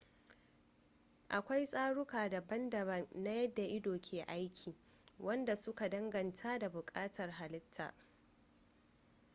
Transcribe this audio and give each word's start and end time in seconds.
akwai 1.29 1.65
tsaruka 1.71 2.29
daban-daban 2.29 3.07
na 3.13 3.31
yadda 3.31 3.61
ido 3.63 3.99
ke 3.99 4.21
aiki 4.23 4.75
wanda 5.19 5.55
su 5.55 5.73
ka 5.73 5.89
danganta 5.89 6.59
da 6.59 6.69
bukatuwar 6.69 7.31
halitta 7.31 7.93